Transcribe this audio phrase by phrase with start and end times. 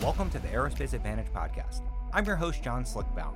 [0.00, 1.82] Welcome to the Aerospace Advantage podcast.
[2.14, 3.34] I'm your host, John Slick Baum.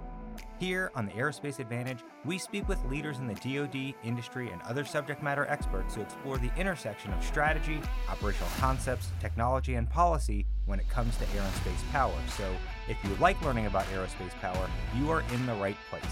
[0.58, 4.82] Here on the Aerospace Advantage, we speak with leaders in the DoD, industry, and other
[4.82, 10.80] subject matter experts to explore the intersection of strategy, operational concepts, technology, and policy when
[10.80, 12.16] it comes to air and space power.
[12.38, 12.50] So,
[12.88, 16.02] if you like learning about aerospace power, you are in the right place.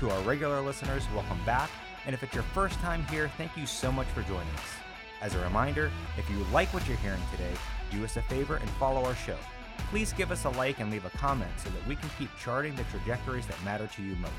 [0.00, 1.70] To our regular listeners, welcome back.
[2.04, 4.68] And if it's your first time here, thank you so much for joining us.
[5.22, 7.54] As a reminder, if you like what you're hearing today,
[7.90, 9.38] do us a favor and follow our show.
[9.88, 12.74] Please give us a like and leave a comment so that we can keep charting
[12.76, 14.34] the trajectories that matter to you most.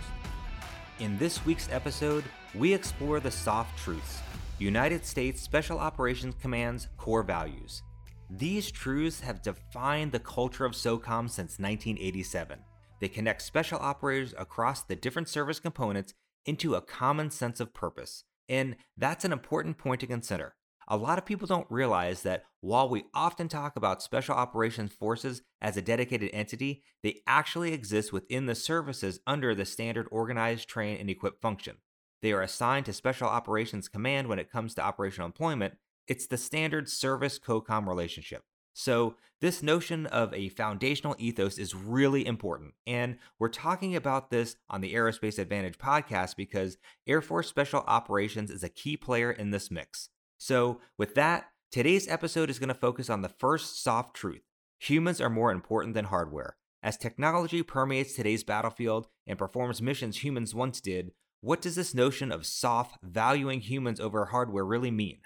[1.00, 4.20] In this week's episode, we explore the SOF truths
[4.60, 7.82] United States Special Operations Command's core values.
[8.30, 12.60] These truths have defined the culture of SOCOM since 1987.
[13.00, 16.14] They connect special operators across the different service components
[16.46, 18.24] into a common sense of purpose.
[18.48, 20.54] And that's an important point to consider.
[20.92, 25.42] A lot of people don't realize that while we often talk about Special Operations Forces
[25.62, 30.98] as a dedicated entity, they actually exist within the services under the standard organized, train,
[30.98, 31.78] and equip function.
[32.22, 35.76] They are assigned to Special Operations Command when it comes to operational employment.
[36.10, 38.44] It's the standard service COCOM relationship.
[38.74, 42.74] So, this notion of a foundational ethos is really important.
[42.86, 48.52] And we're talking about this on the Aerospace Advantage podcast because Air Force Special Operations
[48.52, 50.10] is a key player in this mix.
[50.44, 54.42] So, with that, today's episode is going to focus on the first SOF truth
[54.80, 56.56] humans are more important than hardware.
[56.82, 61.12] As technology permeates today's battlefield and performs missions humans once did,
[61.42, 65.20] what does this notion of SOF, valuing humans over hardware really mean?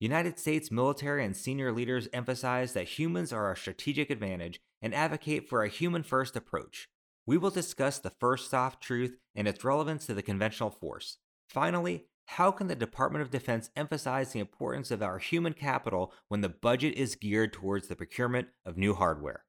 [0.00, 5.48] United States military and senior leaders emphasize that humans are a strategic advantage and advocate
[5.48, 6.88] for a human first approach.
[7.26, 11.18] We will discuss the first SOF truth and its relevance to the conventional force.
[11.48, 16.42] Finally, how can the Department of Defense emphasize the importance of our human capital when
[16.42, 19.44] the budget is geared towards the procurement of new hardware?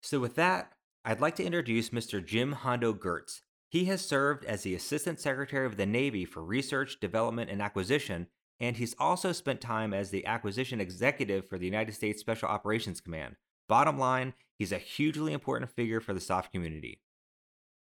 [0.00, 0.72] So, with that,
[1.04, 2.24] I'd like to introduce Mr.
[2.24, 3.42] Jim Hondo Geurts.
[3.68, 8.28] He has served as the Assistant Secretary of the Navy for Research, Development, and Acquisition,
[8.58, 13.02] and he's also spent time as the Acquisition Executive for the United States Special Operations
[13.02, 13.36] Command.
[13.68, 17.02] Bottom line, he's a hugely important figure for the SOF community.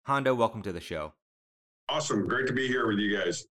[0.05, 1.15] Hondo, welcome to the show.
[1.89, 2.29] Awesome.
[2.29, 3.47] Great to be here with you guys.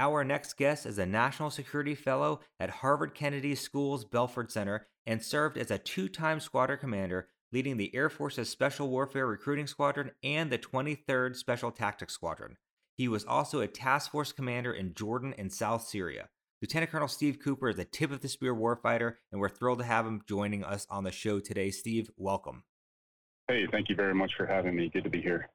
[0.00, 5.22] Our next guest is a National Security Fellow at Harvard Kennedy School's Belfer Center and
[5.22, 10.12] served as a two time squadron commander, leading the Air Force's Special Warfare Recruiting Squadron
[10.24, 12.56] and the 23rd Special Tactics Squadron.
[12.96, 16.30] He was also a task force commander in Jordan and South Syria.
[16.62, 19.84] Lieutenant Colonel Steve Cooper is a tip of the spear warfighter, and we're thrilled to
[19.84, 21.70] have him joining us on the show today.
[21.70, 22.64] Steve, welcome.
[23.48, 24.88] Hey, thank you very much for having me.
[24.88, 25.50] Good to be here.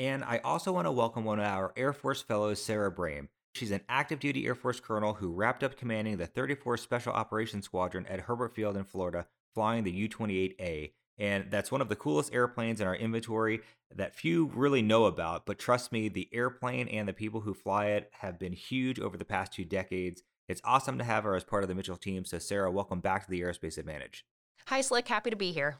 [0.00, 3.28] And I also want to welcome one of our Air Force fellows, Sarah Brehm.
[3.54, 7.66] She's an active duty Air Force colonel who wrapped up commanding the 34th Special Operations
[7.66, 10.92] Squadron at Hurlburt Field in Florida, flying the U 28A.
[11.18, 13.60] And that's one of the coolest airplanes in our inventory
[13.94, 15.44] that few really know about.
[15.44, 19.18] But trust me, the airplane and the people who fly it have been huge over
[19.18, 20.22] the past two decades.
[20.48, 22.24] It's awesome to have her as part of the Mitchell team.
[22.24, 24.24] So, Sarah, welcome back to the Aerospace Advantage.
[24.66, 25.08] Hi, Slick.
[25.08, 25.76] Happy to be here.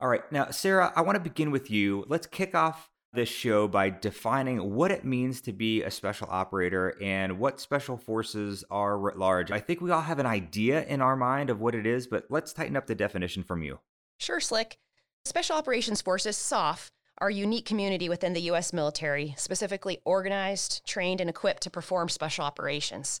[0.00, 0.30] All right.
[0.32, 2.04] Now, Sarah, I want to begin with you.
[2.08, 6.96] Let's kick off this show by defining what it means to be a special operator
[7.02, 9.50] and what special forces are writ large.
[9.50, 12.26] I think we all have an idea in our mind of what it is, but
[12.30, 13.80] let's tighten up the definition from you.
[14.18, 14.78] Sure, Slick.
[15.24, 18.72] Special Operations Forces, SOF, are a unique community within the U.S.
[18.72, 23.20] military, specifically organized, trained, and equipped to perform special operations.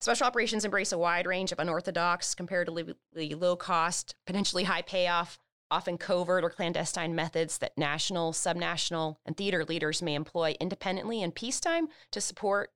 [0.00, 5.38] Special operations embrace a wide range of unorthodox, comparatively low cost, potentially high payoff,
[5.74, 11.32] often covert or clandestine methods that national, subnational, and theater leaders may employ independently in
[11.32, 12.70] peacetime to support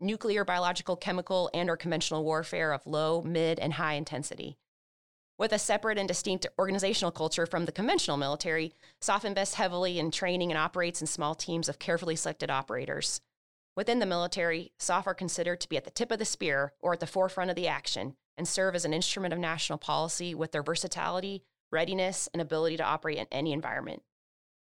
[0.00, 4.56] nuclear, biological, chemical, and or conventional warfare of low, mid, and high intensity.
[5.36, 8.72] With a separate and distinct organizational culture from the conventional military,
[9.02, 13.20] SOF invests heavily in training and operates in small teams of carefully selected operators.
[13.76, 16.94] Within the military, SOF are considered to be at the tip of the spear or
[16.94, 20.52] at the forefront of the action and serve as an instrument of national policy with
[20.52, 24.02] their versatility, readiness, and ability to operate in any environment.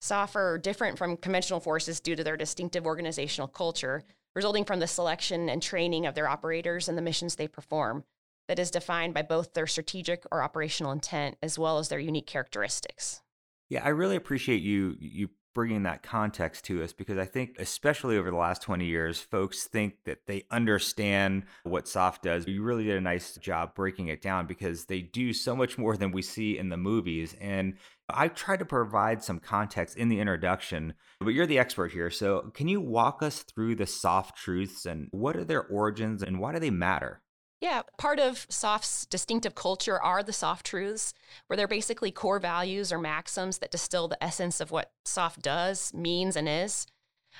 [0.01, 4.03] SOF are different from conventional forces due to their distinctive organizational culture,
[4.35, 8.03] resulting from the selection and training of their operators and the missions they perform,
[8.47, 12.27] that is defined by both their strategic or operational intent as well as their unique
[12.27, 13.21] characteristics.
[13.69, 18.17] Yeah, I really appreciate you you bringing that context to us because I think, especially
[18.17, 22.47] over the last 20 years, folks think that they understand what SOF does.
[22.47, 25.97] You really did a nice job breaking it down because they do so much more
[25.97, 27.35] than we see in the movies.
[27.39, 27.75] And
[28.09, 32.09] I tried to provide some context in the introduction, but you're the expert here.
[32.09, 36.39] So, can you walk us through the SOF truths and what are their origins and
[36.39, 37.21] why do they matter?
[37.61, 41.13] Yeah, part of SOF's distinctive culture are the SOF truths,
[41.45, 45.93] where they're basically core values or maxims that distill the essence of what SOF does,
[45.93, 46.87] means, and is.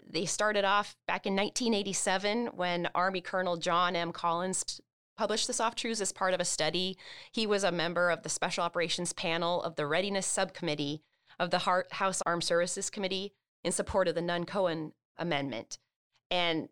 [0.08, 4.12] They started off back in 1987 when Army Colonel John M.
[4.12, 4.80] Collins
[5.18, 6.98] published the SOF truths as part of a study.
[7.32, 11.02] He was a member of the Special Operations Panel of the Readiness Subcommittee
[11.40, 11.60] of the
[11.92, 13.34] House Armed Services Committee
[13.64, 15.80] in support of the Nunn Cohen Amendment.
[16.30, 16.70] And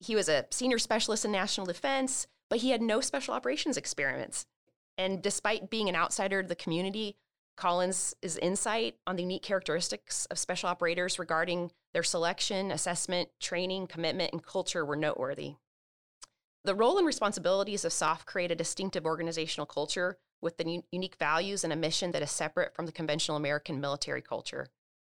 [0.00, 4.44] he was a senior specialist in national defense, but he had no special operations experience.
[4.98, 7.16] And despite being an outsider to the community,
[7.56, 14.32] Collins' insight on the unique characteristics of special operators regarding their selection, assessment, training, commitment,
[14.32, 15.54] and culture were noteworthy.
[16.64, 21.64] The role and responsibilities of SOF create a distinctive organizational culture with the unique values
[21.64, 24.68] and a mission that is separate from the conventional American military culture.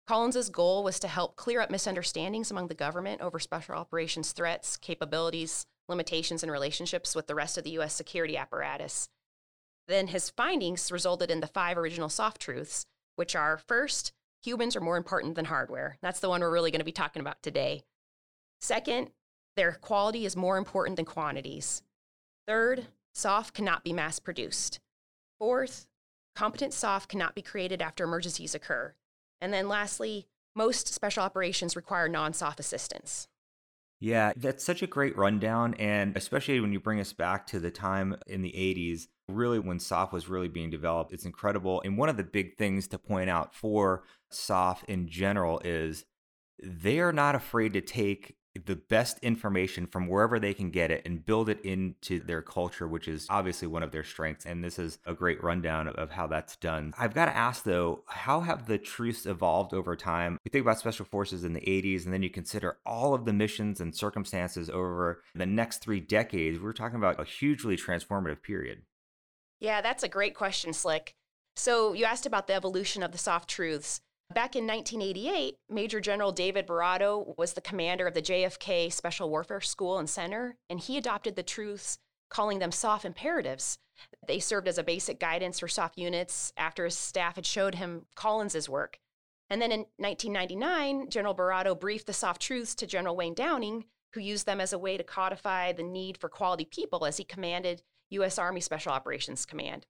[0.07, 4.77] Collins's goal was to help clear up misunderstandings among the government over special operations threats,
[4.77, 9.09] capabilities, limitations, and relationships with the rest of the US security apparatus.
[9.87, 12.85] Then his findings resulted in the five original SOF truths,
[13.15, 14.11] which are first,
[14.41, 15.97] humans are more important than hardware.
[16.01, 17.83] That's the one we're really going to be talking about today.
[18.59, 19.11] Second,
[19.55, 21.83] their quality is more important than quantities.
[22.47, 24.79] Third, SOF cannot be mass produced.
[25.39, 25.87] Fourth,
[26.35, 28.93] competent SOF cannot be created after emergencies occur.
[29.41, 33.27] And then lastly, most special operations require non SOF assistance.
[34.01, 35.75] Yeah, that's such a great rundown.
[35.75, 39.79] And especially when you bring us back to the time in the 80s, really when
[39.79, 41.83] SOF was really being developed, it's incredible.
[41.85, 46.05] And one of the big things to point out for SOF in general is
[46.63, 51.01] they are not afraid to take the best information from wherever they can get it
[51.05, 54.45] and build it into their culture, which is obviously one of their strengths.
[54.45, 56.93] And this is a great rundown of how that's done.
[56.97, 60.37] I've got to ask though, how have the truths evolved over time?
[60.43, 63.33] We think about special forces in the 80s, and then you consider all of the
[63.33, 66.59] missions and circumstances over the next three decades.
[66.59, 68.81] We're talking about a hugely transformative period.
[69.59, 71.13] Yeah, that's a great question, Slick.
[71.55, 74.01] So you asked about the evolution of the SOF truths.
[74.33, 79.59] Back in 1988, Major General David Baratto was the commander of the JFK Special Warfare
[79.59, 81.97] School and Center, and he adopted the truths,
[82.29, 83.77] calling them SOF imperatives.
[84.25, 88.05] They served as a basic guidance for SOF units after his staff had showed him
[88.15, 88.99] Collins's work.
[89.49, 94.21] And then in 1999, General Baratto briefed the SOF truths to General Wayne Downing, who
[94.21, 97.83] used them as a way to codify the need for quality people as he commanded
[98.11, 98.39] U.S.
[98.39, 99.85] Army Special Operations Command.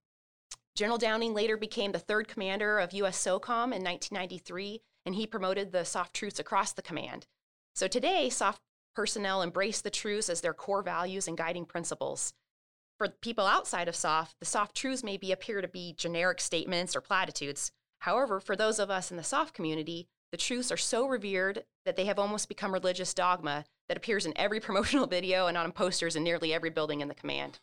[0.75, 3.17] General Downing later became the third commander of U.S.
[3.17, 7.27] SOCOM in 1993, and he promoted the SOF truths across the command.
[7.75, 8.59] So today, SOF
[8.95, 12.33] personnel embrace the truths as their core values and guiding principles.
[12.97, 16.95] For people outside of SOF, the SOF truths may be, appear to be generic statements
[16.95, 17.71] or platitudes.
[17.99, 21.95] However, for those of us in the SOF community, the truths are so revered that
[21.97, 26.15] they have almost become religious dogma that appears in every promotional video and on posters
[26.15, 27.59] in nearly every building in the command.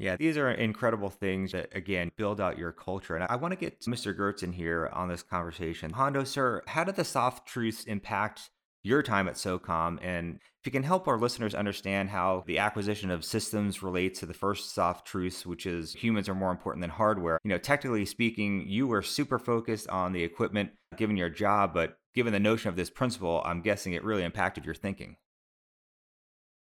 [0.00, 3.16] Yeah, these are incredible things that, again, build out your culture.
[3.16, 4.16] And I want to get Mr.
[4.16, 5.90] Geurts in here on this conversation.
[5.90, 8.48] Hondo, sir, how did the SOF truths impact
[8.82, 9.98] your time at SOCOM?
[10.02, 14.26] And if you can help our listeners understand how the acquisition of systems relates to
[14.26, 17.38] the first SOF truths, which is humans are more important than hardware.
[17.44, 21.98] You know, technically speaking, you were super focused on the equipment given your job, but
[22.14, 25.16] given the notion of this principle, I'm guessing it really impacted your thinking.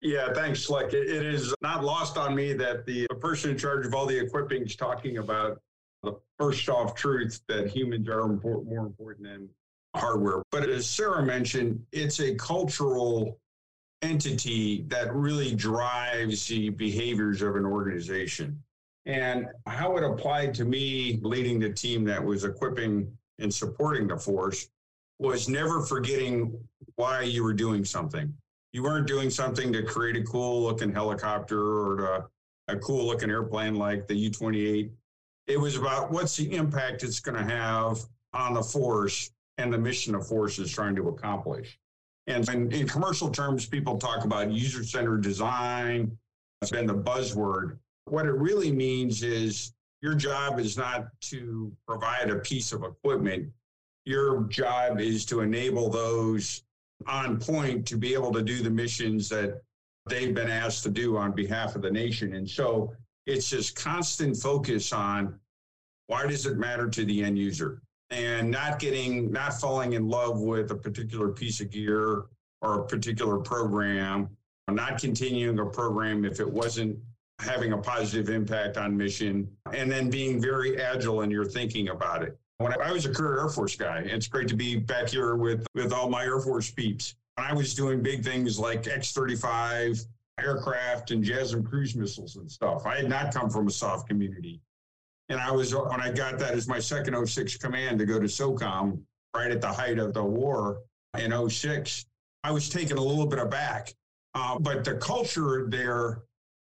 [0.00, 0.92] Yeah, thanks, Slick.
[0.92, 4.18] It, it is not lost on me that the person in charge of all the
[4.18, 5.60] equipping is talking about
[6.02, 9.48] the first SOF truth that humans are more important than
[9.96, 10.42] hardware.
[10.52, 13.38] But as Sarah mentioned, it's a cultural
[14.02, 18.62] entity that really drives the behaviors of an organization.
[19.06, 24.16] And how it applied to me leading the team that was equipping and supporting the
[24.16, 24.68] force
[25.18, 26.56] was never forgetting
[26.94, 28.32] why you were doing something
[28.72, 32.28] you weren't doing something to create a cool looking helicopter or to
[32.68, 34.90] a cool looking airplane like the U 28.
[35.46, 37.98] It was about what's the impact it's going to have
[38.34, 41.78] on the force and the mission the force is trying to accomplish.
[42.26, 46.16] And in, in commercial terms, people talk about user centered design.
[46.60, 47.78] It's been the buzzword.
[48.04, 49.72] What it really means is
[50.02, 53.50] your job is not to provide a piece of equipment.
[54.04, 56.62] Your job is to enable those
[57.06, 59.62] on point to be able to do the missions that
[60.08, 62.34] they've been asked to do on behalf of the nation.
[62.34, 62.92] And so
[63.26, 65.38] it's just constant focus on
[66.06, 70.40] why does it matter to the end user and not getting, not falling in love
[70.40, 72.24] with a particular piece of gear
[72.62, 74.28] or a particular program,
[74.66, 76.98] or not continuing a program if it wasn't
[77.38, 82.22] having a positive impact on mission, and then being very agile in your thinking about
[82.22, 82.36] it.
[82.58, 85.64] When I was a career Air Force guy, it's great to be back here with,
[85.74, 87.14] with all my Air Force peeps.
[87.36, 90.04] When I was doing big things like X 35,
[90.40, 92.86] aircraft and JASSM cruise missiles and stuff.
[92.86, 94.60] I had not come from a SOF community.
[95.28, 98.26] And I was, when I got that as my second 06 command to go to
[98.26, 99.00] SOCOM
[99.36, 100.78] right at the height of the war
[101.18, 102.06] in 06,
[102.44, 103.94] I was taken a little bit aback.
[104.34, 106.22] Uh, but the culture there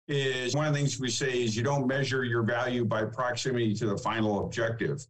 [0.09, 3.75] is one of the things we say is you don't measure your value by proximity
[3.75, 5.07] to the final objective.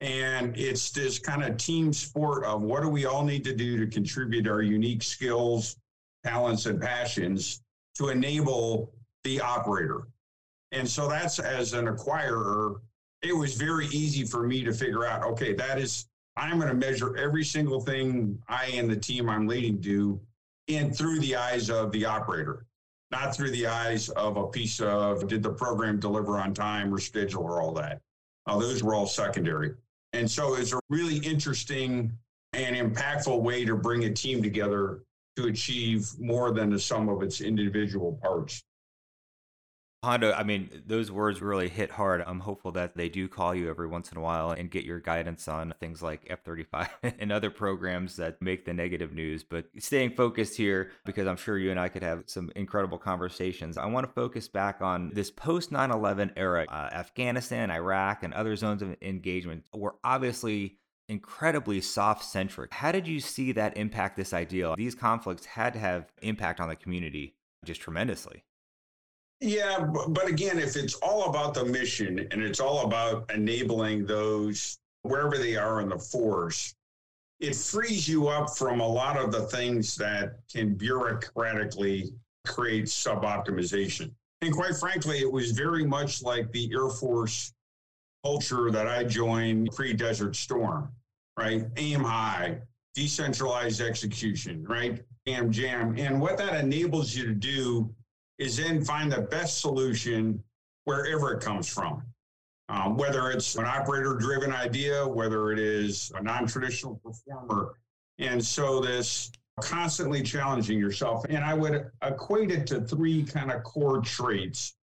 [0.00, 3.76] And it's this kind of team sport of what do we all need to do
[3.78, 5.76] to contribute our unique skills,
[6.24, 7.62] talents, and passions
[7.96, 8.92] to enable
[9.24, 10.06] the operator.
[10.72, 12.76] And so that's as an acquirer,
[13.22, 16.74] it was very easy for me to figure out okay, that is, I'm going to
[16.74, 20.20] measure every single thing I and the team I'm leading do
[20.68, 22.66] in through the eyes of the operator,
[23.10, 26.98] not through the eyes of a piece of did the program deliver on time or
[26.98, 28.00] schedule or all that.
[28.46, 29.74] Uh, those were all secondary.
[30.12, 32.12] And so it's a really interesting
[32.52, 35.02] and impactful way to bring a team together
[35.36, 38.62] to achieve more than the sum of its individual parts.
[40.04, 42.22] Hondo, I mean, those words really hit hard.
[42.24, 45.00] I'm hopeful that they do call you every once in a while and get your
[45.00, 46.88] guidance on things like F 35
[47.18, 49.42] and other programs that make the negative news.
[49.42, 53.76] But staying focused here, because I'm sure you and I could have some incredible conversations,
[53.76, 56.66] I want to focus back on this post 9 11 era.
[56.68, 60.78] Uh, Afghanistan, Iraq, and other zones of engagement were obviously
[61.08, 62.72] incredibly SOF centric.
[62.72, 64.76] How did you see that impact this ideal?
[64.76, 68.44] These conflicts had to have impact on the community just tremendously.
[69.40, 74.78] Yeah, but again, if it's all about the mission and it's all about enabling those
[75.02, 76.74] wherever they are in the force,
[77.38, 82.12] it frees you up from a lot of the things that can bureaucratically
[82.46, 84.10] create suboptimization.
[84.42, 87.52] And quite frankly, it was very much like the Air Force
[88.24, 90.90] culture that I joined pre Desert Storm,
[91.38, 91.66] right?
[91.76, 92.58] Aim high,
[92.94, 95.00] decentralized execution, right?
[95.26, 95.96] Jam, jam.
[95.96, 97.94] And what that enables you to do
[98.38, 100.42] is then find the best solution
[100.84, 102.02] wherever it comes from.
[102.70, 107.74] Um, whether it's an operator driven idea, whether it is a non traditional performer.
[108.18, 109.30] And so this
[109.60, 111.24] constantly challenging yourself.
[111.28, 114.76] And I would equate it to three kind of core traits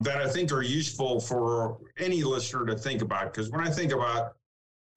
[0.00, 3.32] that I think are useful for any listener to think about.
[3.32, 4.36] Because when I think about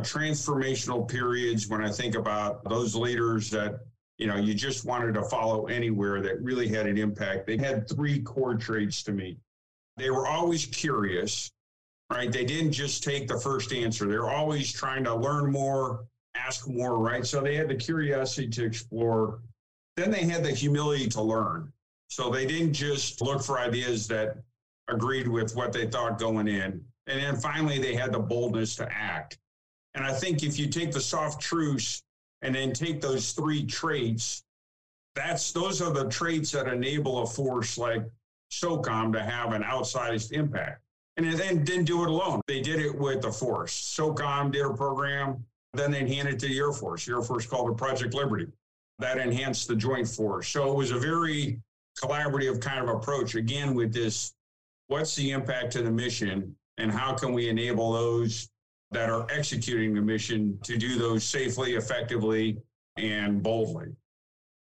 [0.04, 3.80] transformational periods, when I think about those leaders that
[4.22, 7.48] you know, you just wanted to follow anywhere that really had an impact.
[7.48, 9.40] They had three core traits to me.
[9.98, 11.50] They were always curious,
[12.12, 12.32] right?
[12.32, 14.08] They didn't just take the first answer.
[14.08, 17.26] They're always trying to learn more, ask more, right?
[17.26, 19.40] So they had the curiosity to explore.
[19.98, 21.74] Then they had the humility to learn.
[22.08, 24.38] So they didn't just look for ideas that
[24.88, 26.86] agreed with what they thought going in.
[27.08, 29.40] And then finally, they had the boldness to act.
[29.96, 32.04] And I think if you take the SOF truths
[32.42, 34.44] and then take those three traits.
[35.16, 38.04] That's those are the traits that enable a force like
[38.52, 40.82] SOCOM to have an outsized impact.
[41.18, 42.42] And then didn't do it alone.
[42.48, 43.74] They did it with the force.
[43.98, 47.06] SOCOM did a program, then they handed it to the Air Force.
[47.06, 48.48] The Air Force called it Project Liberty.
[49.00, 50.48] That enhanced the joint force.
[50.48, 51.60] So it was a very
[52.02, 53.36] collaborative kind of approach.
[53.36, 54.34] Again, with this,
[54.88, 58.50] what's the impact to the mission and how can we enable those
[58.92, 62.58] that are executing the mission to do those safely, effectively,
[62.98, 63.88] and boldly.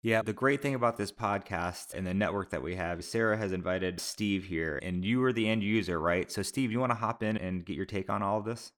[0.03, 3.53] Yeah, the great thing about this podcast and the network that we have, Sarah has
[3.53, 6.31] invited Steve here, and you are the end user, right?
[6.31, 8.73] So, Steve, you want to hop in and get your take on all of this?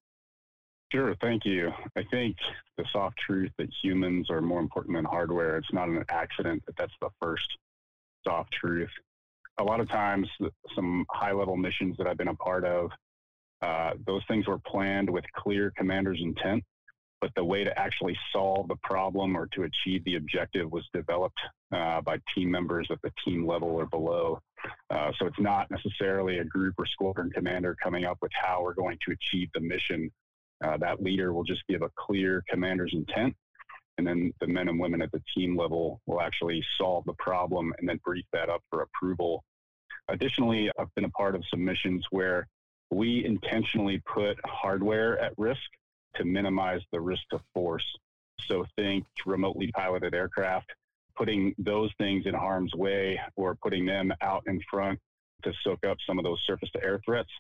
[0.93, 1.71] Sure, thank you.
[1.97, 2.37] I think
[2.79, 6.77] the SOF truth that humans are more important than hardware, it's not an accident that
[6.77, 7.47] that's the first
[8.27, 8.91] SOF truth.
[9.59, 10.27] A lot of times,
[10.75, 12.91] some high level missions that I've been a part of,
[13.63, 16.65] uh, those things were planned with clear commander's intent,
[17.21, 21.39] but the way to actually solve the problem or to achieve the objective was developed
[21.73, 24.41] uh, by team members at the team level or below.
[24.91, 28.75] Uh, so it's not necessarily a group or squadron commander coming up with how we're
[28.75, 30.11] going to achieve the mission.
[30.65, 33.35] Uh, that leader will just give a clear commander's intent,
[33.99, 37.73] and then the men and women at the team level will actually solve the problem
[37.79, 39.43] and then brief that up for approval.
[40.09, 42.47] Additionally, I've been a part of some missions where
[42.91, 45.61] we intentionally put hardware at risk
[46.17, 47.87] to minimize the risk to force.
[48.47, 50.73] So think remotely piloted aircraft,
[51.17, 54.99] putting those things in harm's way or putting them out in front
[55.45, 57.31] to soak up some of those surface to air threats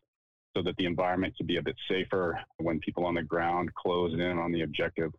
[0.57, 4.13] so that the environment can be a bit safer when people on the ground close
[4.15, 5.13] in on the objective.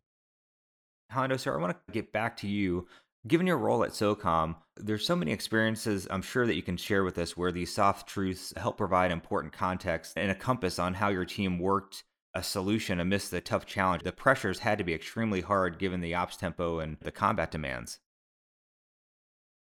[1.09, 2.88] Hondo, sir, I want to get back to you.
[3.28, 7.04] Given your role at SOCOM, there's so many experiences I'm sure that you can share
[7.04, 11.10] with us where these SOF truths help provide important context and a compass on how
[11.10, 14.01] your team worked a solution amidst the tough challenge.
[14.01, 18.00] The pressures had to be extremely hard given the ops tempo and the combat demands.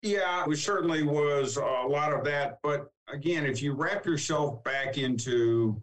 [0.00, 2.60] Yeah, it certainly was uh, a lot of that.
[2.62, 5.82] But again, if you wrap yourself back into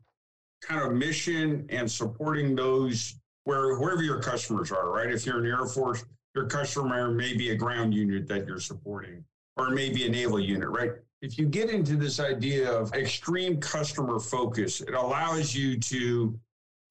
[0.63, 5.11] kind of mission and supporting those where wherever your customers are, right?
[5.11, 6.03] If you're in the Air Force,
[6.37, 9.25] your customer may be a ground unit that you're supporting,
[9.57, 10.91] or maybe a naval unit, right?
[11.23, 16.39] If you get into this idea of extreme customer focus, it allows you to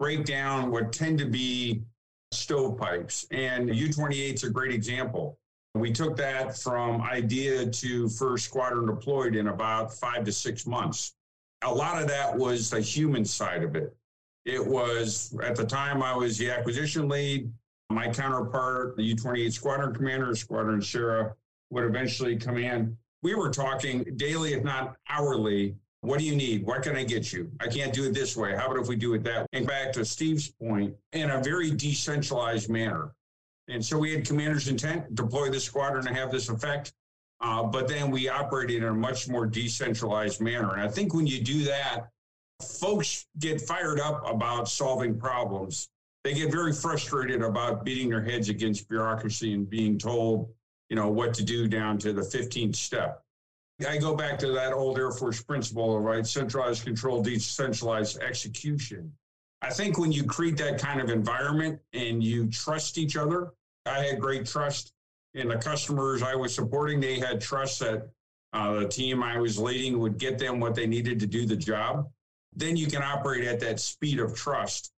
[0.01, 1.85] break down what tend to be
[2.33, 3.25] stovepipes.
[3.31, 5.39] And U 28 is a great example.
[5.77, 11.15] We took that from idea to first squadron deployed in about five to six months.
[11.63, 13.95] A lot of that was the human side of it.
[14.45, 17.53] It was at the time I was the acquisition lead.
[17.91, 21.35] My counterpart, the U 28 squadron commander, Squadron Sarah,
[21.71, 22.97] would eventually come in.
[23.23, 25.77] We were talking daily, if not hourly.
[26.01, 26.65] What do you need?
[26.67, 27.51] What can I get you?
[27.61, 28.55] I can't do it this way.
[28.55, 29.47] How about if we do it that way?
[29.53, 33.13] And back to Steve's point, in a very decentralized manner.
[33.69, 36.93] And so we had commander's intent, deploy the squadron to have this effect.
[37.41, 40.73] Uh, but then we operated in a much more decentralized manner.
[40.73, 42.09] And I think when you do that,
[42.63, 45.89] folks get fired up about solving problems.
[46.27, 50.51] They get very frustrated about beating their heads against bureaucracy and being told,
[50.89, 53.23] you know, what to do down to the 15th step.
[53.89, 56.27] I go back to that old Air Force principle, right?
[56.27, 59.13] Centralized control, decentralized execution.
[59.63, 63.53] I think when you create that kind of environment and you trust each other,
[63.85, 64.95] I had great trust
[65.35, 66.99] in the customers I was supporting.
[66.99, 68.09] They had trust that
[68.53, 71.55] uh, the team I was leading would get them what they needed to do the
[71.55, 72.11] job.
[72.53, 74.91] Then you can operate at that speed of trust.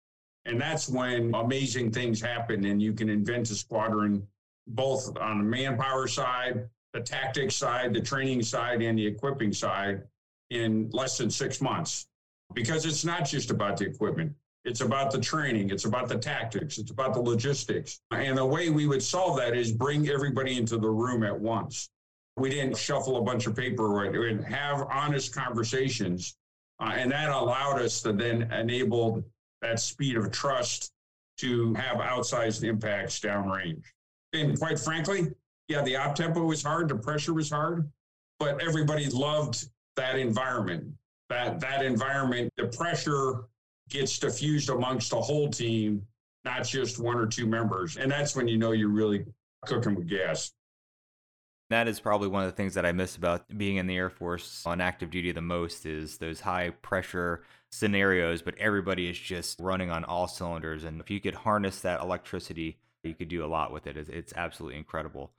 [0.47, 4.25] And that's when amazing things happen and you can invent a squadron
[4.67, 10.03] both on the manpower side, the tactics side, the training side, and the equipping side
[10.49, 12.07] in less than six months.
[12.53, 14.33] Because it's not just about the equipment.
[14.63, 15.69] It's about the training.
[15.69, 16.77] It's about the tactics.
[16.77, 17.99] It's about the logistics.
[18.11, 21.89] And the way we would solve that is bring everybody into the room at once.
[22.37, 23.89] We didn't shuffle a bunch of paper.
[23.89, 24.11] Right?
[24.13, 26.37] Didn't have honest conversations.
[26.79, 29.25] Uh, and that allowed us to then enable
[29.61, 30.91] that speed of trust
[31.37, 33.83] to have outsized impacts downrange.
[34.33, 35.27] And quite frankly,
[35.67, 37.89] yeah, the op tempo was hard, the pressure was hard,
[38.39, 40.93] but everybody loved that environment.
[41.29, 43.45] That that environment, the pressure
[43.89, 46.05] gets diffused amongst the whole team,
[46.45, 47.97] not just one or two members.
[47.97, 49.25] And that's when you know you're really
[49.65, 50.51] cooking with gas.
[51.69, 54.09] That is probably one of the things that I miss about being in the Air
[54.09, 59.59] Force on active duty the most is those high pressure scenarios, but everybody is just
[59.59, 60.83] running on all cylinders.
[60.83, 63.97] And if you could harness that electricity, you could do a lot with it.
[63.97, 65.31] It's absolutely incredible.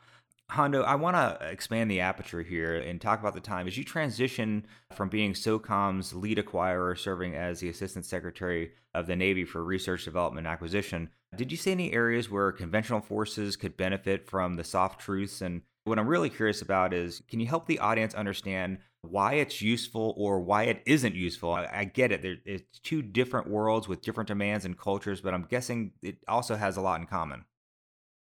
[0.50, 3.84] Hondo, I want to expand the aperture here and talk about the time as you
[3.84, 4.64] transition
[4.94, 10.04] from being SOCOM's lead acquirer, serving as the Assistant Secretary of the Navy for Research,
[10.04, 11.10] Development, and Acquisition.
[11.36, 15.42] Did you see any areas where conventional forces could benefit from the SOF truths?
[15.42, 19.62] And what I'm really curious about is can you help the audience understand why it's
[19.62, 21.52] useful or why it isn't useful?
[21.52, 22.22] I, I get it.
[22.22, 26.56] There, it's two different worlds with different demands and cultures, but I'm guessing it also
[26.56, 27.44] has a lot in common.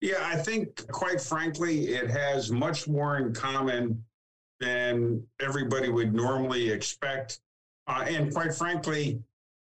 [0.01, 4.03] Yeah, I think, quite frankly, it has much more in common
[4.59, 7.39] than everybody would normally expect.
[7.87, 9.21] Uh, and quite frankly,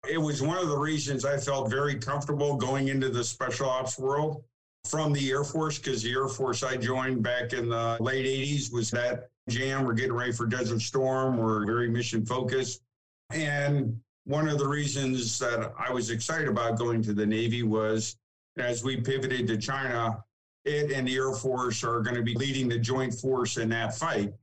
[0.10, 4.00] it was one of the reasons I felt very comfortable going into the special ops
[4.00, 4.44] world
[4.86, 8.72] from the Air Force, because the Air Force I joined back in the late 80s
[8.72, 9.86] was that jam.
[9.86, 11.38] We're getting ready for Desert Storm.
[11.38, 12.82] We're very mission focused.
[13.32, 18.18] And one of the reasons that I was excited about going to the Navy was
[18.58, 20.24] as we pivoted to China,
[20.66, 23.96] it and the Air Force are going to be leading the joint force in that
[23.96, 24.34] fight.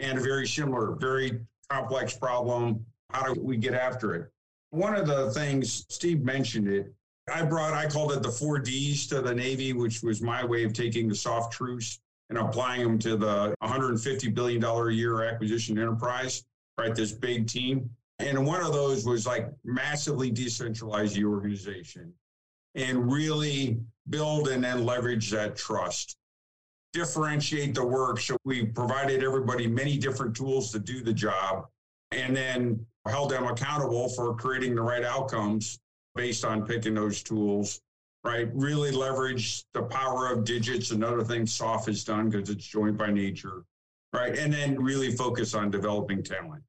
[0.00, 2.84] And a very similar, very complex problem.
[3.10, 4.30] How do we get after it?
[4.70, 6.92] One of the things Steve mentioned it,
[7.32, 10.64] I brought, I called it the four Ds to the Navy, which was my way
[10.64, 15.78] of taking the SOF truths and applying them to the $150 billion a year acquisition
[15.78, 16.44] enterprise,
[16.78, 16.94] right?
[16.94, 17.90] This big team.
[18.18, 22.12] And one of those was like massively decentralize the organization
[22.74, 26.16] and really build and then leverage that trust.
[26.92, 28.18] Differentiate the work.
[28.20, 31.66] So we provided everybody many different tools to do the job
[32.10, 35.78] and then held them accountable for creating the right outcomes
[36.14, 37.80] based on picking those tools,
[38.24, 38.48] right?
[38.52, 42.98] Really leverage the power of digits and other things SOF has done because it's joined
[42.98, 43.62] by nature,
[44.12, 44.36] right?
[44.36, 46.62] And then really focus on developing talent.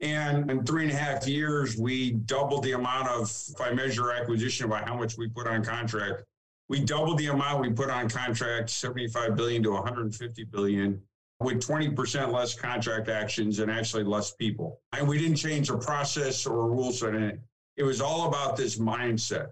[0.00, 4.12] And in three and a half years, we doubled the amount of, if I measure
[4.12, 6.22] acquisition by how much we put on contract,
[6.68, 11.02] we doubled the amount we put on contract, 75 billion to 150 billion,
[11.40, 14.80] with 20% less contract actions and actually less people.
[14.92, 17.40] And we didn't change the process or rules in it.
[17.76, 19.50] It was all about this mindset.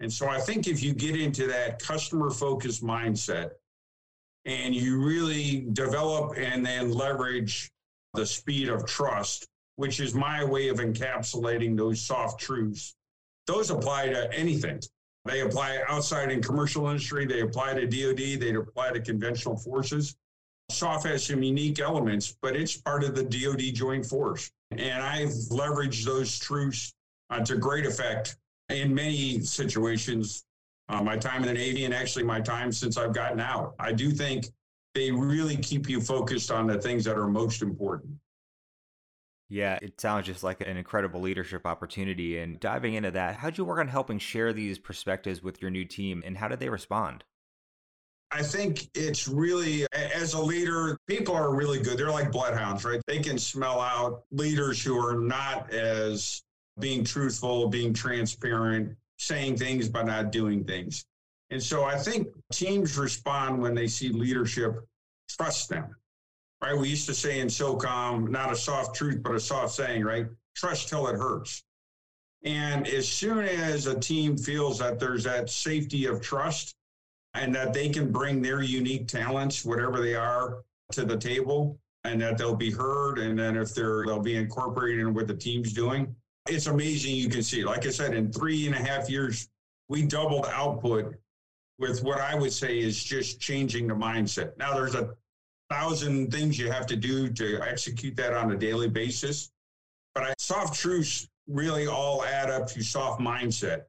[0.00, 3.50] And so I think if you get into that customer focused mindset,
[4.48, 7.70] and you really develop and then leverage
[8.14, 12.96] the speed of trust, which is my way of encapsulating those SOF truths.
[13.46, 14.80] Those apply to anything.
[15.26, 20.16] They apply outside in commercial industry, they apply to DoD, they apply to conventional forces.
[20.70, 24.50] SOF has some unique elements, but it's part of the DoD Joint Force.
[24.70, 26.94] And I've leveraged those truths
[27.30, 28.36] uh, to great effect
[28.68, 30.44] in many situations.
[30.90, 33.74] Uh, my time in the Navy and actually my time since I've gotten out.
[33.78, 34.46] I do think
[34.94, 38.14] they really keep you focused on the things that are most important.
[39.50, 42.38] Yeah, it sounds just like an incredible leadership opportunity.
[42.38, 45.84] And diving into that, how'd you work on helping share these perspectives with your new
[45.84, 47.24] team and how did they respond?
[48.30, 51.96] I think it's really, as a leader, people are really good.
[51.96, 53.00] They're like bloodhounds, right?
[53.06, 56.42] They can smell out leaders who are not as
[56.78, 61.04] being truthful, being transparent, saying things but not doing things.
[61.50, 64.86] And so I think teams respond when they see leadership
[65.28, 65.94] trust them,
[66.62, 66.76] right?
[66.76, 70.26] We used to say in SOCOM, not a SOF truth, but a SOF saying, right?
[70.54, 71.64] Trust till it hurts.
[72.44, 76.74] And as soon as a team feels that there's that safety of trust
[77.34, 80.62] and that they can bring their unique talents, whatever they are,
[80.92, 85.00] to the table, and that they'll be heard, and then if they're they'll be incorporated
[85.00, 86.14] in what the team's doing,
[86.48, 87.14] it's amazing.
[87.16, 89.48] You can see, like I said, in three and a half years,
[89.88, 91.14] we doubled output
[91.78, 94.56] with what I would say is just changing the mindset.
[94.58, 95.10] Now, there's a
[95.70, 99.50] thousand things you have to do to execute that on a daily basis,
[100.14, 103.82] but I, SOF truths really all add up to SOF mindset,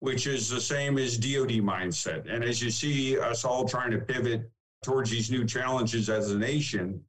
[0.00, 2.32] which is the same as DoD mindset.
[2.32, 4.50] And as you see us all trying to pivot
[4.82, 7.04] towards these new challenges as a nation,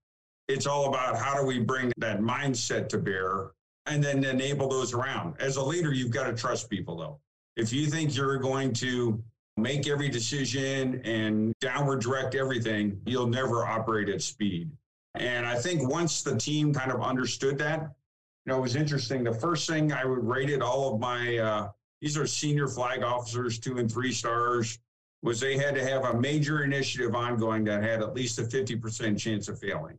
[0.47, 3.51] it's all about how do we bring that mindset to bear
[3.91, 5.35] and then enable those around.
[5.39, 7.19] As a leader, you've got to trust people, though.
[7.57, 9.21] If you think you're going to
[9.57, 14.71] make every decision and downward direct everything, you'll never operate at speed.
[15.15, 19.23] And I think once the team kind of understood that, you know, it was interesting.
[19.23, 21.69] The first thing I would rate rated all of my, uh,
[22.01, 24.79] these are senior flag officers, two and three stars,
[25.21, 29.19] was they had to have a major initiative ongoing that had at least a 50%
[29.19, 29.97] chance of failing.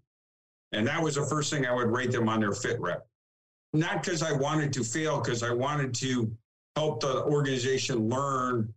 [0.72, 3.06] And that was the first thing I would rate them on their fit rep
[3.72, 6.30] not because I wanted to fail, because I wanted to
[6.76, 8.72] help the organization learn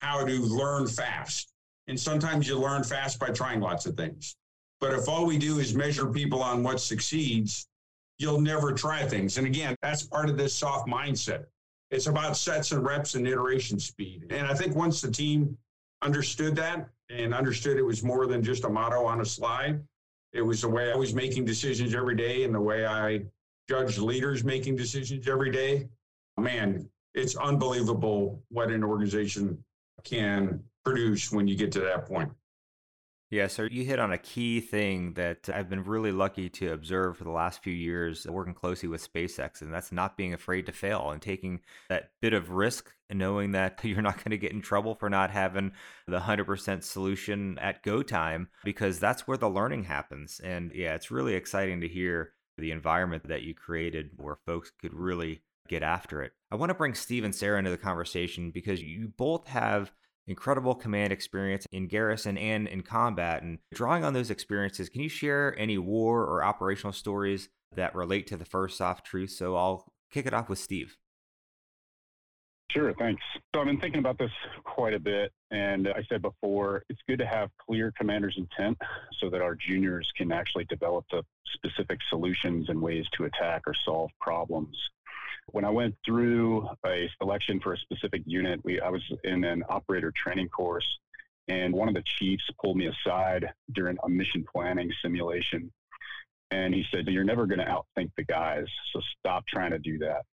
[0.00, 1.52] how to learn fast.
[1.88, 4.36] And sometimes you learn fast by trying lots of things.
[4.80, 7.66] But if all we do is measure people on what succeeds,
[8.18, 9.38] you'll never try things.
[9.38, 11.44] And again, that's part of this SOF mindset.
[11.90, 14.26] It's about sets and reps and iteration speed.
[14.30, 15.56] And I think once the team
[16.02, 19.80] understood that and understood it was more than just a motto on a slide,
[20.32, 23.22] it was the way I was making decisions every day and the way I
[23.68, 25.88] judge leaders making decisions every day.
[26.38, 29.62] Man, it's unbelievable what an organization
[30.02, 32.30] can produce when you get to that point.
[33.30, 37.16] Yeah, so you hit on a key thing that I've been really lucky to observe
[37.16, 40.72] for the last few years working closely with SpaceX, and that's not being afraid to
[40.72, 44.52] fail and taking that bit of risk and knowing that you're not going to get
[44.52, 45.72] in trouble for not having
[46.06, 50.40] the 100% solution at go time because that's where the learning happens.
[50.44, 54.94] And yeah, it's really exciting to hear the environment that you created where folks could
[54.94, 56.32] really get after it.
[56.50, 59.92] I want to bring Steve and Sarah into the conversation because you both have
[60.26, 63.42] incredible command experience in garrison and in combat.
[63.42, 68.26] And drawing on those experiences, can you share any war or operational stories that relate
[68.28, 69.30] to the first SOF truth?
[69.30, 70.96] So I'll kick it off with Steve.
[72.70, 73.22] Sure, thanks.
[73.54, 74.32] So I've been thinking about this
[74.64, 75.32] quite a bit.
[75.50, 78.76] And I said before, it's good to have clear commander's intent
[79.20, 81.22] so that our juniors can actually develop the
[81.54, 84.76] specific solutions and ways to attack or solve problems.
[85.52, 89.62] When I went through a selection for a specific unit, we, I was in an
[89.68, 90.86] operator training course,
[91.48, 95.70] and one of the chiefs pulled me aside during a mission planning simulation.
[96.50, 99.98] And he said, You're never going to outthink the guys, so stop trying to do
[99.98, 100.24] that.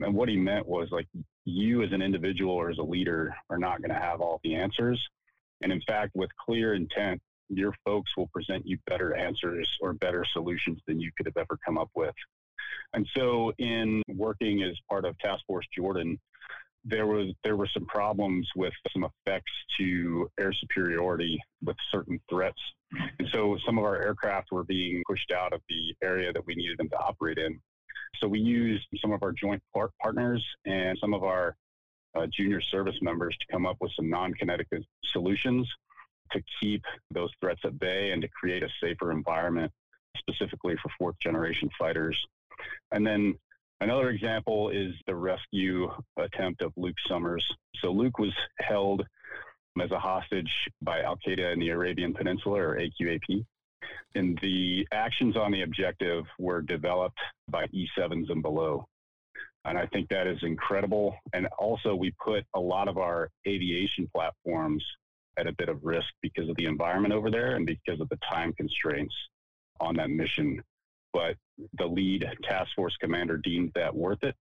[0.00, 1.08] And what he meant was like
[1.44, 4.54] you as an individual or as a leader are not going to have all the
[4.54, 5.02] answers.
[5.62, 10.24] And in fact, with clear intent, your folks will present you better answers or better
[10.32, 12.14] solutions than you could have ever come up with.
[12.92, 16.18] And so, in working as part of Task Force Jordan,
[16.84, 22.60] there was there were some problems with some effects to air superiority with certain threats.
[23.18, 26.54] And so some of our aircraft were being pushed out of the area that we
[26.54, 27.60] needed them to operate in.
[28.20, 31.56] So we used some of our joint part- partners and some of our
[32.16, 34.66] uh, junior service members to come up with some non-kinetic
[35.12, 35.68] solutions
[36.32, 39.72] to keep those threats at bay and to create a safer environment
[40.16, 42.18] specifically for fourth generation fighters.
[42.92, 43.34] And then
[43.80, 47.46] another example is the rescue attempt of Luke Somers.
[47.76, 49.06] So Luke was held
[49.80, 53.44] as a hostage by Al Qaeda in the Arabian Peninsula or AQAP.
[54.14, 57.18] And the actions on the objective were developed
[57.50, 58.86] by E7s and below.
[59.64, 61.14] And I think that is incredible.
[61.32, 64.84] And also, we put a lot of our aviation platforms
[65.38, 68.18] at a bit of risk because of the environment over there and because of the
[68.30, 69.14] time constraints
[69.80, 70.62] on that mission.
[71.12, 71.36] But
[71.78, 74.34] the lead task force commander deemed that worth it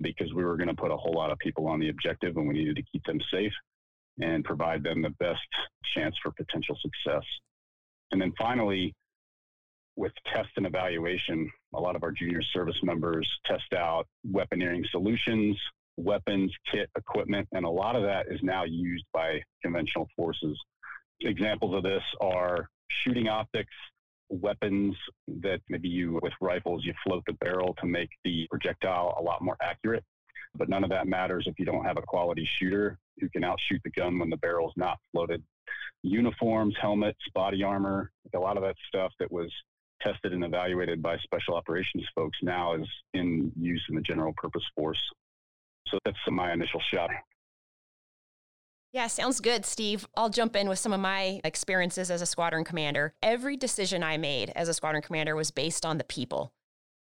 [0.00, 2.46] because we were going to put a whole lot of people on the objective and
[2.46, 3.52] we needed to keep them safe
[4.20, 5.40] and provide them the best
[5.94, 7.22] chance for potential success.
[8.10, 8.94] And then finally,
[9.96, 15.58] with test and evaluation, a lot of our junior service members test out weaponeering solutions,
[15.96, 20.56] weapons, kit, equipment, and a lot of that is now used by conventional forces.
[21.20, 23.74] Examples of this are shooting optics,
[24.30, 24.94] weapons
[25.26, 29.42] that maybe you, with rifles, you float the barrel to make the projectile a lot
[29.42, 30.04] more accurate.
[30.54, 33.80] But none of that matters if you don't have a quality shooter who can outshoot
[33.84, 35.42] the gun when the barrel's not floated.
[36.08, 39.52] Uniforms, helmets, body armor, a lot of that stuff that was
[40.00, 44.62] tested and evaluated by special operations folks now is in use in the general purpose
[44.76, 45.00] force.
[45.88, 47.10] So that's my initial shot.
[48.92, 50.06] Yeah, sounds good, Steve.
[50.16, 53.12] I'll jump in with some of my experiences as a squadron commander.
[53.22, 56.52] Every decision I made as a squadron commander was based on the people.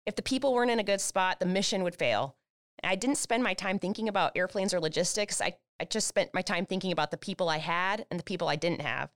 [0.07, 2.37] If the people weren't in a good spot, the mission would fail.
[2.85, 5.41] I didn't spend my time thinking about airplanes or logistics.
[5.41, 8.49] I, I just spent my time thinking about the people I had and the people
[8.49, 9.11] I didn't have.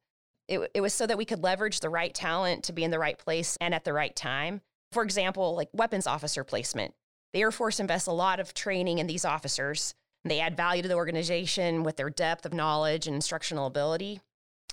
[0.48, 2.98] It, it was so that we could leverage the right talent to be in the
[2.98, 4.62] right place and at the right time.
[4.90, 6.94] For example, like weapons officer placement.
[7.34, 9.94] The Air Force invests a lot of training in these officers.
[10.24, 14.20] They add value to the organization with their depth of knowledge and instructional ability.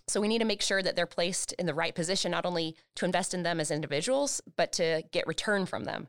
[0.07, 2.75] So we need to make sure that they're placed in the right position, not only
[2.95, 6.07] to invest in them as individuals, but to get return from them.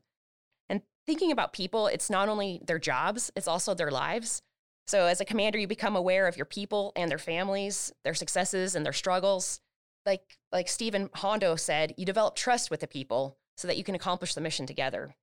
[0.69, 4.43] And thinking about people, it's not only their jobs, it's also their lives.
[4.87, 8.75] So as a commander, you become aware of your people and their families, their successes
[8.75, 9.61] and their struggles.
[10.05, 13.95] Like like Stephen Hondo said, you develop trust with the people so that you can
[13.95, 15.15] accomplish the mission together.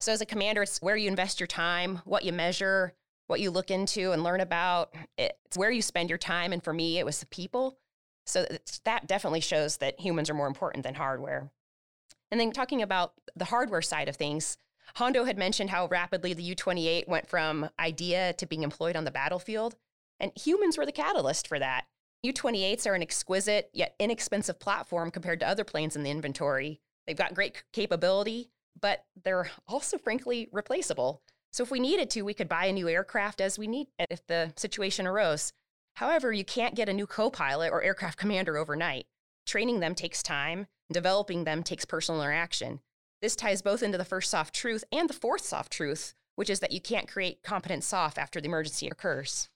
[0.00, 2.92] So as a commander, it's where you invest your time, what you measure,
[3.26, 4.94] what you look into and learn about.
[5.16, 6.52] It's where you spend your time.
[6.52, 7.78] And for me, it was the people.
[8.26, 8.46] So
[8.84, 11.50] that definitely shows that humans are more important than hardware.
[12.30, 14.58] And then talking about the hardware side of things,
[14.96, 19.04] Hondo had mentioned how rapidly the U 28 went from idea to being employed on
[19.04, 19.76] the battlefield.
[20.18, 21.84] And humans were the catalyst for that.
[22.22, 26.80] U 28s are an exquisite yet inexpensive platform compared to other planes in the inventory.
[27.06, 28.48] They've got great capability,
[28.80, 31.20] but they're also, frankly, replaceable.
[31.52, 34.26] So if we needed to, we could buy a new aircraft as we need if
[34.26, 35.52] the situation arose.
[35.96, 39.06] However, you can't get a new co pilot or aircraft commander overnight.
[39.44, 42.80] Training them takes time, developing them takes personal interaction.
[43.26, 46.60] This ties both into the first SOF truth and the fourth SOF truth, which is
[46.60, 49.48] that you can't create competent SOF after the emergency occurs.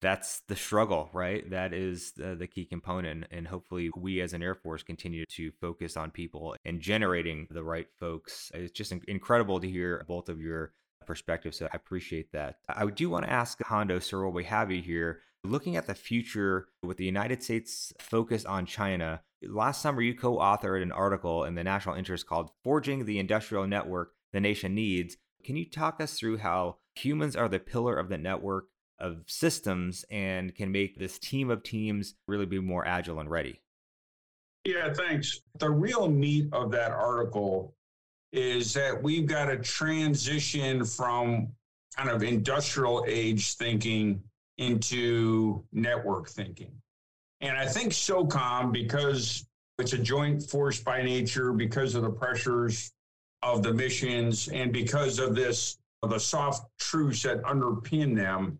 [0.00, 1.50] That's the struggle, right?
[1.50, 3.24] That is the, the key component.
[3.32, 7.64] And hopefully, we as an Air Force continue to focus on people and generating the
[7.64, 8.52] right folks.
[8.54, 10.74] It's just incredible to hear both of your
[11.06, 11.58] perspectives.
[11.58, 12.58] So I appreciate that.
[12.68, 15.94] I do want to ask Hondo, sir, while we have you here, looking at the
[15.96, 21.44] future with the United States focus on China, last summer you co authored an article
[21.44, 25.16] in the national interest called Forging the Industrial Network the Nation Needs.
[25.44, 28.66] Can you talk us through how humans are the pillar of the network
[28.98, 33.62] of systems and can make this team of teams really be more agile and ready?
[34.64, 35.40] Yeah, thanks.
[35.58, 37.74] The real meat of that article
[38.32, 41.48] is that we've got to transition from
[41.96, 44.22] kind of industrial age thinking
[44.58, 46.72] into network thinking.
[47.40, 49.46] And I think SOCOM, because
[49.78, 52.92] it's a joint force by nature, because of the pressures
[53.42, 58.58] of the missions, and because of this, the SOF truths that underpin them,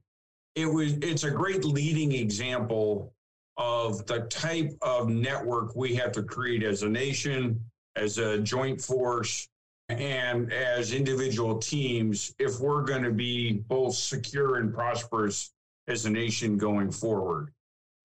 [0.54, 3.12] it was it's a great leading example
[3.56, 7.60] of the type of network we have to create as a nation,
[7.96, 9.48] as a joint force,
[9.88, 15.52] and as individual teams if we're going to be both secure and prosperous
[15.86, 17.52] as a nation going forward.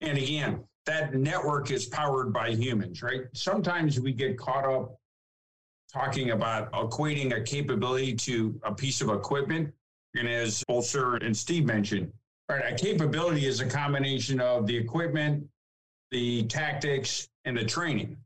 [0.04, 3.22] And again, that network is powered by humans, right?
[3.32, 4.98] Sometimes we get caught up
[5.90, 9.72] talking about equating a capability to a piece of equipment.
[10.14, 12.12] And as both Sir and Steve mentioned,
[12.50, 15.48] right, a capability is a combination of the equipment,
[16.10, 18.18] the tactics, and the training.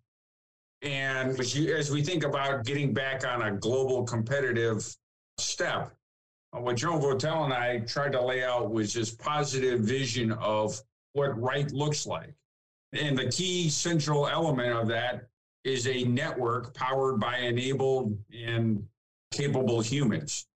[0.82, 4.84] And as, you, as we think about getting back on a global competitive
[5.38, 5.92] step,
[6.52, 10.80] what Joe Votel and I tried to lay out was this positive vision of
[11.18, 12.32] what right looks like.
[12.92, 15.28] And the key central element of that
[15.64, 18.82] is a network powered by enabled and
[19.30, 20.46] capable humans.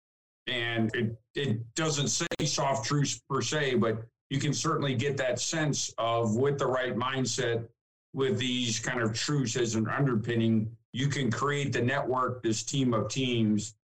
[0.47, 5.39] And it, it doesn't say SOF truths per se, but you can certainly get that
[5.39, 7.69] sense of with the right mindset,
[8.15, 12.95] with these kind of truths as an underpinning, you can create the network, this team
[12.95, 13.75] of teams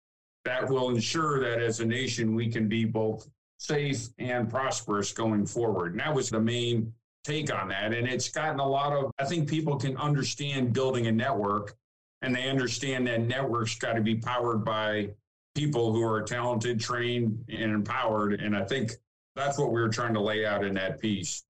[0.44, 5.44] that will ensure that as a nation, we can be both safe and prosperous going
[5.46, 5.92] forward.
[5.92, 6.92] And that was the main
[7.24, 7.92] take on that.
[7.92, 11.74] And it's gotten a lot of, I think people can understand building a network
[12.22, 15.10] and they understand that networks got to be powered by
[15.54, 18.40] people who are talented, trained, and empowered.
[18.40, 18.92] And I think
[19.36, 21.44] that's what we were trying to lay out in that piece.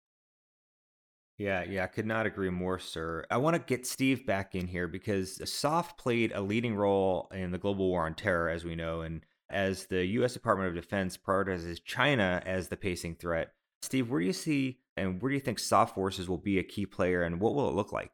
[1.39, 3.25] Yeah, yeah, I could not agree more, sir.
[3.31, 7.53] I want to get Steve back in here because SOF played a leading role in
[7.53, 10.33] the global war on terror, as we know, and as the U.S.
[10.33, 13.53] Department of Defense prioritizes China as the pacing threat.
[13.83, 16.65] Steve, where do you see and where do you think SOF forces will be a
[16.65, 18.11] key player, and what will it look like?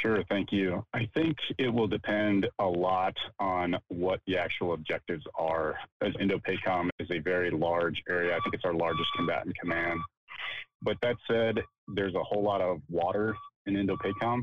[0.00, 0.84] Sure, thank you.
[0.94, 5.74] I think it will depend a lot on what the actual objectives are.
[6.00, 10.00] As INDOPACOM is a very large area, I think it's our largest combatant command.
[10.80, 13.36] But that said, there's a whole lot of water
[13.66, 14.42] in INDOPACOM.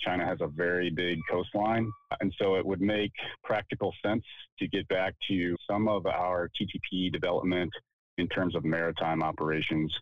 [0.00, 1.90] China has a very big coastline.
[2.20, 3.12] And so it would make
[3.44, 4.24] practical sense
[4.58, 7.70] to get back to some of our TTP development
[8.18, 9.92] in terms of maritime operations,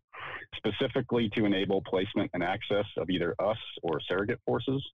[0.57, 4.85] specifically to enable placement and access of either us or surrogate forces.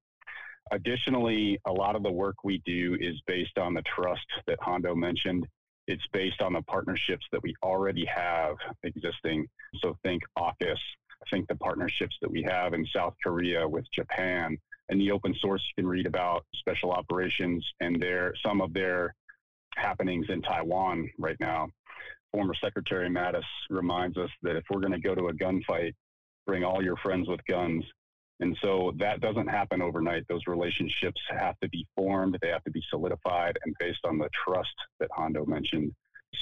[0.72, 4.94] Additionally, a lot of the work we do is based on the trust that Hondo
[4.94, 5.46] mentioned.
[5.86, 9.46] It's based on the partnerships that we already have existing.
[9.82, 10.78] So think AUKUS,
[11.30, 14.56] think the partnerships that we have in South Korea with Japan,
[14.88, 19.14] and the open source you can read about special operations and their some of their
[19.76, 21.68] happenings in Taiwan right now.
[22.32, 25.94] Former Secretary Mattis reminds us that if we're going to go to a gunfight,
[26.46, 27.84] bring all your friends with guns.
[28.40, 30.26] And so that doesn't happen overnight.
[30.28, 34.28] Those relationships have to be formed, they have to be solidified and based on the
[34.44, 35.92] trust that Hondo mentioned.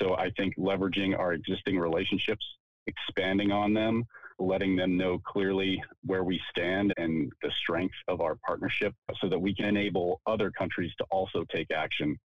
[0.01, 2.45] So I think leveraging our existing relationships,
[2.87, 4.05] expanding on them,
[4.39, 9.39] letting them know clearly where we stand and the strength of our partnership so that
[9.39, 12.17] we can enable other countries to also take action,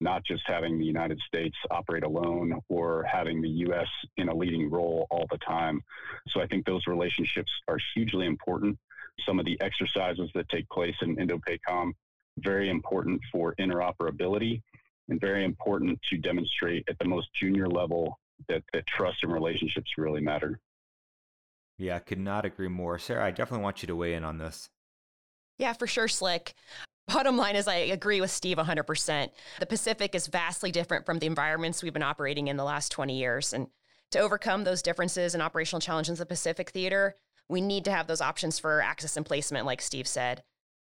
[0.00, 3.88] not just having the United States operate alone or having the U.S.
[4.16, 5.80] in a leading role all the time.
[6.28, 8.78] So I think those relationships are hugely important.
[9.26, 11.92] Some of the exercises that take place in INDOPACOM,
[12.38, 14.62] very important for interoperability
[15.08, 19.90] and very important to demonstrate at the most junior level that, that trust and relationships
[19.98, 20.58] really matter.
[21.78, 22.98] Yeah, I could not agree more.
[22.98, 24.68] Sarah, I definitely want you to weigh in on this.
[25.58, 26.54] Yeah, for sure, Slick.
[27.08, 29.28] Bottom line is, I agree with Steve 100%.
[29.58, 33.18] The Pacific is vastly different from the environments we've been operating in the last 20
[33.18, 33.52] years.
[33.52, 33.66] And
[34.12, 37.16] to overcome those differences and operational challenges in the Pacific theater,
[37.48, 40.42] we need to have those options for access and placement, like Steve said.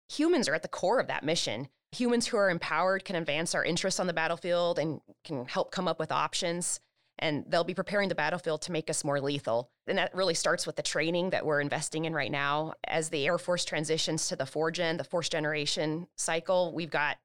[0.09, 1.67] Humans are at the core of that mission.
[1.91, 5.87] Humans who are empowered can advance our interests on the battlefield and can help come
[5.87, 6.79] up with options
[7.19, 9.69] and they'll be preparing the battlefield to make us more lethal.
[9.87, 12.73] And that really starts with the training that we're investing in right now.
[12.87, 17.17] As the Air Force transitions to the four gen, the fourth generation cycle, we've got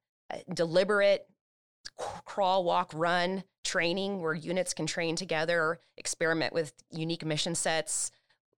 [0.52, 1.26] deliberate
[1.96, 8.10] crawl, walk, run training where units can train together, experiment with unique mission sets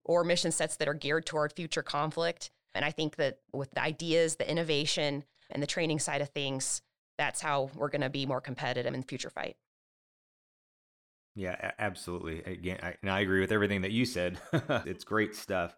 [0.05, 2.51] or mission sets that are geared toward future conflict.
[2.75, 6.83] And I think that with the ideas, the innovation, and the training side of things,
[7.18, 9.57] that's how we're going to be more competitive in the future fight.
[11.35, 12.42] Yeah, absolutely.
[12.42, 14.38] Again, I, and I agree with everything that you said.
[14.53, 15.75] it's great stuff.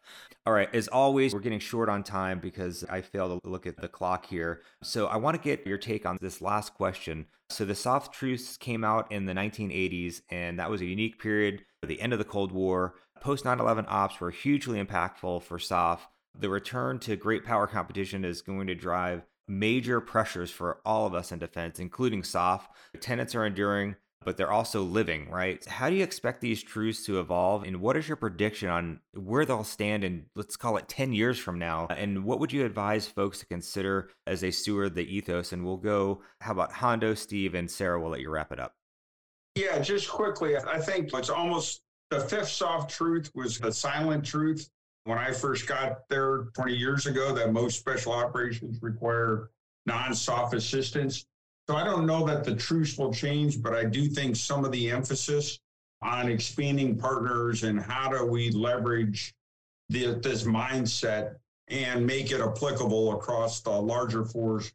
[0.46, 3.76] All right, as always, we're getting short on time because I failed to look at
[3.76, 4.62] the clock here.
[4.82, 7.26] So I want to get your take on this last question.
[7.50, 11.64] So the SOF truths came out in the 1980s, and that was a unique period,
[11.86, 12.94] the end of the Cold War.
[13.20, 16.08] Post 9 11 ops were hugely impactful for SOF.
[16.36, 21.14] The return to great power competition is going to drive major pressures for all of
[21.14, 22.68] us in defense, including SOF.
[23.00, 25.64] Tenants are enduring but they're also living, right?
[25.66, 27.64] How do you expect these truths to evolve?
[27.64, 31.38] And what is your prediction on where they'll stand in, let's call it 10 years
[31.38, 31.86] from now?
[31.88, 35.52] And what would you advise folks to consider as they steward the ethos?
[35.52, 38.00] And we'll go, how about Hondo, Steve, and Sarah?
[38.00, 38.74] We'll let you wrap it up.
[39.54, 44.68] Yeah, just quickly, I think it's almost the fifth SOF truth was the silent truth.
[45.04, 49.50] When I first got there 20 years ago, that most special operations require
[49.86, 51.26] non SOF assistance.
[51.68, 54.72] So I don't know that the truce will change, but I do think some of
[54.72, 55.58] the emphasis
[56.02, 59.34] on expanding partners and how do we leverage
[59.88, 61.36] the, this mindset
[61.68, 64.70] and make it applicable across the larger force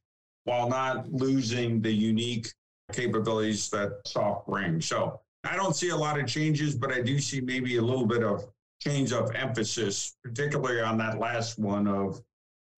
[0.45, 2.47] while not losing the unique
[2.91, 4.87] capabilities that SOF brings.
[4.87, 8.07] So I don't see a lot of changes, but I do see maybe a little
[8.07, 8.45] bit of
[8.81, 12.21] change of emphasis, particularly on that last one of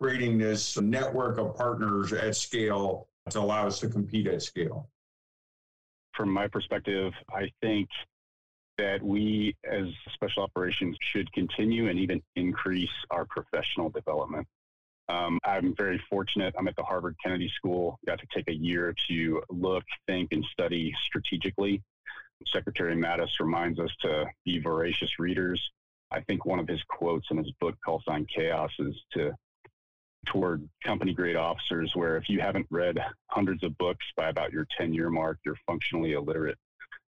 [0.01, 4.89] creating this network of partners at scale to allow us to compete at scale?
[6.13, 7.89] From my perspective, I think
[8.77, 14.47] that we as special operations should continue and even increase our professional development.
[15.09, 16.53] Um, I'm very fortunate.
[16.57, 17.99] I'm at the Harvard Kennedy School.
[18.07, 21.81] Got to take a year to look, think, and study strategically.
[22.47, 25.61] Secretary Mattis reminds us to be voracious readers.
[26.11, 29.31] I think one of his quotes in his book, Call Sign Chaos, is to
[30.27, 32.97] toward company grade officers where if you haven't read
[33.27, 36.57] hundreds of books by about your 10 year mark, you're functionally illiterate.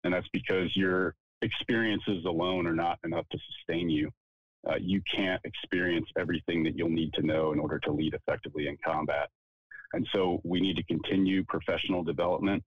[0.04, 4.10] And that's because your experiences alone are not enough to sustain you.
[4.68, 8.68] Uh, you can't experience everything that you'll need to know in order to lead effectively
[8.68, 9.28] in combat.
[9.92, 12.62] And so we need to continue professional development,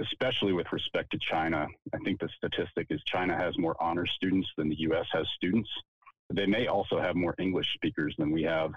[0.00, 1.66] especially with respect to China.
[1.94, 5.70] I think the statistic is China has more honor students than the US has students.
[6.30, 8.72] They may also have more English speakers than we have.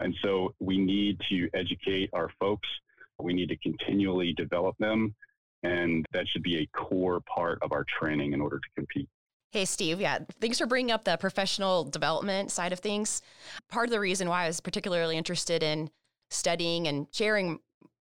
[0.00, 2.68] And so we need to educate our folks.
[3.18, 5.14] We need to continually develop them.
[5.62, 9.08] And that should be a core part of our training in order to compete.
[9.52, 10.00] Hey, Steve.
[10.00, 13.20] Yeah, thanks for bringing up the professional development side of things.
[13.68, 15.90] Part of the reason why I was particularly interested in
[16.30, 17.58] studying and sharing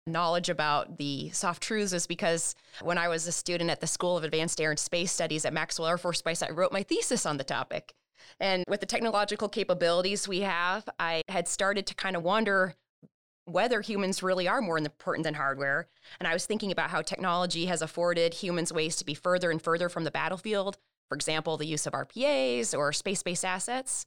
[0.06, 4.16] knowledge about the SOF truths is because when I was a student at the School
[4.16, 7.26] of Advanced Air and Space Studies at Maxwell Air Force Base, I wrote my thesis
[7.26, 7.94] on the topic.
[8.40, 12.74] And with the technological capabilities we have, I had started to kind of wonder
[13.46, 15.86] whether humans really are more important than hardware.
[16.18, 19.62] And I was thinking about how technology has afforded humans ways to be further and
[19.62, 20.78] further from the battlefield.
[21.08, 24.06] For example, the use of RPAs or space based assets.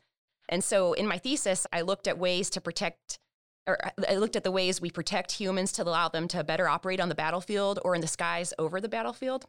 [0.49, 3.19] And so in my thesis, I looked at ways to protect,
[3.65, 6.99] or I looked at the ways we protect humans to allow them to better operate
[6.99, 9.45] on the battlefield or in the skies over the battlefield.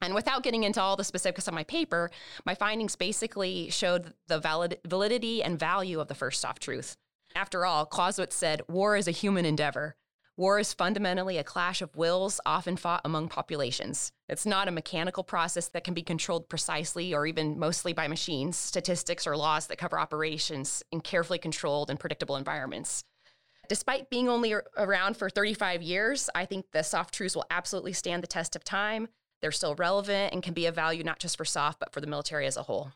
[0.00, 2.10] And without getting into all the specifics of my paper,
[2.46, 6.96] my findings basically showed the valid, validity and value of the first SOF truth.
[7.34, 9.96] After all, Clausewitz said, War is a human endeavor.
[10.36, 14.12] War is fundamentally a clash of wills often fought among populations.
[14.28, 18.56] It's not a mechanical process that can be controlled precisely or even mostly by machines,
[18.56, 23.02] statistics, or laws that cover operations in carefully controlled and predictable environments.
[23.68, 28.22] Despite being only around for 35 years, I think the SOF truths will absolutely stand
[28.22, 29.08] the test of time
[29.40, 32.06] they're still relevant and can be of value not just for SOF but for the
[32.06, 32.92] military as a whole.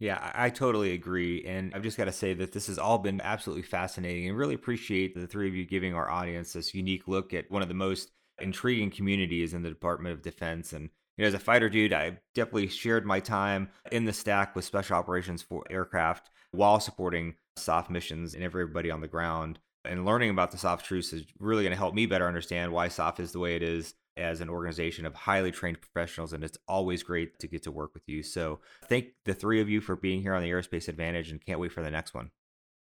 [0.00, 1.44] Yeah, I totally agree.
[1.44, 4.54] And I've just got to say that this has all been absolutely fascinating and really
[4.54, 7.74] appreciate the three of you giving our audience this unique look at one of the
[7.74, 8.10] most
[8.40, 10.72] intriguing communities in the Department of Defense.
[10.72, 14.56] And you know, as a fighter dude, I definitely shared my time in the stack
[14.56, 19.60] with special operations for aircraft while supporting SOF missions and everybody on the ground.
[19.84, 22.88] And learning about the SOF truths is really going to help me better understand why
[22.88, 26.58] SOF is the way it is as an organization of highly trained professionals, and it's
[26.68, 28.22] always great to get to work with you.
[28.22, 31.60] So, thank the three of you for being here on the Aerospace Advantage, and can't
[31.60, 32.30] wait for the next one.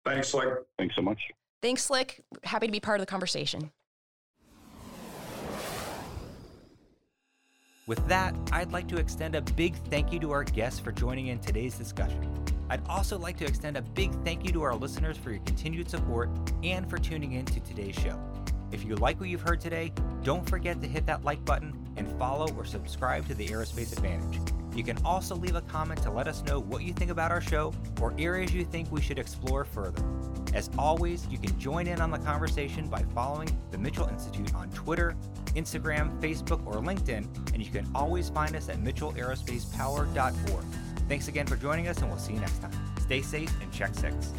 [0.06, 0.50] Thanks, Slick.
[0.78, 1.20] Thanks so much.
[1.62, 2.24] Thanks, Slick.
[2.44, 3.72] Happy to be part of the conversation.
[7.86, 11.28] With that, I'd like to extend a big thank you to our guests for joining
[11.28, 12.30] in today's discussion.
[12.70, 15.90] I'd also like to extend a big thank you to our listeners for your continued
[15.90, 16.30] support
[16.64, 18.18] and for tuning in to today's show.
[18.74, 19.94] If you like what you've heard today,
[20.24, 24.40] don't forget to hit that like button and follow or subscribe to the Aerospace Advantage.
[24.76, 27.40] You can also leave a comment to let us know what you think about our
[27.40, 27.72] show
[28.02, 30.04] or areas you think we should explore further.
[30.56, 34.70] As always, you can join in on the conversation by following the Mitchell Institute on
[34.72, 35.16] Twitter,
[35.56, 40.66] Instagram, Facebook, or LinkedIn, and you can always find us at mitchellaerospacepower.org.
[41.08, 42.72] Thanks again for joining us, and we'll see you next time.
[43.02, 44.32] Stay safe and check six.